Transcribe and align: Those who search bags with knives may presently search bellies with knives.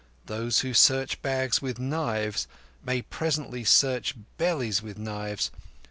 Those 0.25 0.61
who 0.61 0.73
search 0.73 1.21
bags 1.21 1.61
with 1.61 1.77
knives 1.77 2.47
may 2.83 3.03
presently 3.03 3.63
search 3.63 4.15
bellies 4.39 4.81
with 4.81 4.97
knives. 4.97 5.51